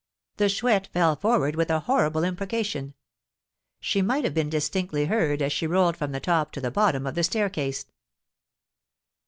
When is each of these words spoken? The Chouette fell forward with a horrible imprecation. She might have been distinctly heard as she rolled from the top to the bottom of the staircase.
The 0.37 0.49
Chouette 0.49 0.87
fell 0.87 1.15
forward 1.15 1.55
with 1.55 1.69
a 1.69 1.81
horrible 1.81 2.23
imprecation. 2.23 2.95
She 3.79 4.01
might 4.01 4.23
have 4.23 4.33
been 4.33 4.49
distinctly 4.49 5.05
heard 5.05 5.43
as 5.43 5.53
she 5.53 5.67
rolled 5.67 5.95
from 5.95 6.11
the 6.11 6.19
top 6.19 6.51
to 6.53 6.59
the 6.59 6.71
bottom 6.71 7.05
of 7.05 7.13
the 7.13 7.21
staircase. 7.23 7.85